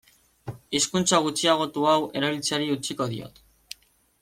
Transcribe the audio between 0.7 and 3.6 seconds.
Hizkuntza gutxiagotu hau erabiltzeari utziko diot.